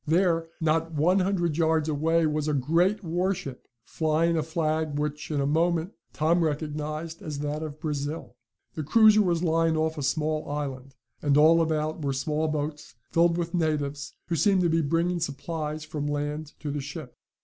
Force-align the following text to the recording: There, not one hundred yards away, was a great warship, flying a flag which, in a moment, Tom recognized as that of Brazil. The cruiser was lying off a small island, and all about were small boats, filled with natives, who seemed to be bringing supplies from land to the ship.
There, 0.07 0.47
not 0.59 0.93
one 0.93 1.19
hundred 1.19 1.57
yards 1.59 1.87
away, 1.87 2.25
was 2.25 2.47
a 2.47 2.55
great 2.55 3.03
warship, 3.03 3.67
flying 3.83 4.35
a 4.35 4.41
flag 4.41 4.97
which, 4.97 5.29
in 5.29 5.39
a 5.39 5.45
moment, 5.45 5.91
Tom 6.11 6.43
recognized 6.43 7.21
as 7.21 7.37
that 7.41 7.61
of 7.61 7.79
Brazil. 7.79 8.35
The 8.73 8.81
cruiser 8.81 9.21
was 9.21 9.43
lying 9.43 9.77
off 9.77 9.99
a 9.99 10.01
small 10.01 10.49
island, 10.49 10.95
and 11.21 11.37
all 11.37 11.61
about 11.61 12.03
were 12.03 12.13
small 12.13 12.47
boats, 12.47 12.95
filled 13.11 13.37
with 13.37 13.53
natives, 13.53 14.13
who 14.25 14.35
seemed 14.35 14.61
to 14.61 14.69
be 14.69 14.81
bringing 14.81 15.19
supplies 15.19 15.85
from 15.85 16.07
land 16.07 16.53
to 16.61 16.71
the 16.71 16.81
ship. 16.81 17.15